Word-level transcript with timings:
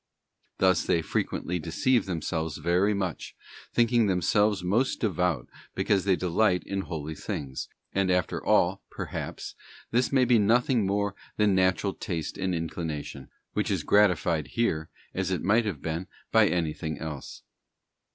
Thus 0.57 0.83
they 0.83 1.03
frequently 1.03 1.59
deceive 1.59 2.07
themselves 2.07 2.57
very 2.57 2.95
much, 2.95 3.35
think 3.71 3.93
ing 3.93 4.07
themselves 4.07 4.63
most 4.63 4.99
devout 4.99 5.47
because 5.75 6.05
they 6.05 6.15
delight 6.15 6.63
in 6.63 6.81
holy 6.81 7.13
things; 7.13 7.69
and 7.93 8.09
after 8.09 8.43
all, 8.43 8.81
perhaps, 8.89 9.53
this 9.91 10.11
may 10.11 10.25
be 10.25 10.39
nothing 10.39 10.87
more 10.87 11.13
than 11.37 11.53
natural 11.53 11.93
taste 11.93 12.35
and 12.35 12.55
inclination, 12.55 13.29
which 13.53 13.69
is 13.69 13.83
gratified 13.83 14.47
here 14.47 14.89
as 15.13 15.29
it 15.29 15.43
might 15.43 15.65
have 15.65 15.83
been 15.83 16.07
by 16.31 16.47
anything 16.47 16.97
else. 16.97 17.43